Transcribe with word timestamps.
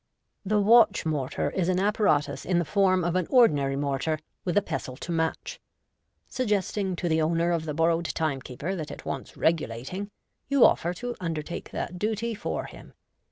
—The 0.53 0.59
watch 0.59 1.05
mortar 1.05 1.51
is 1.51 1.69
an 1.69 1.79
apparatus 1.79 2.43
in 2.43 2.57
the 2.57 2.65
form 2.65 3.03
of 3.03 3.15
an 3.15 3.27
ordinary 3.29 3.75
mortar, 3.75 4.17
with 4.43 4.57
a 4.57 4.61
pestle 4.63 4.97
to 4.97 5.11
match. 5.11 5.59
Suggesting 6.27 6.95
to 6.95 7.07
the 7.07 7.21
owner 7.21 7.51
of 7.51 7.65
the 7.65 7.75
borrowed 7.75 8.05
time' 8.05 8.41
keeper 8.41 8.75
that 8.75 8.89
it 8.89 9.05
wants 9.05 9.37
regulating, 9.37 10.09
you 10.49 10.65
offer 10.65 10.95
to 10.95 11.15
undertake 11.19 11.69
that 11.69 11.99
duty 11.99 12.33
for 12.33 12.65
him. 12.65 12.95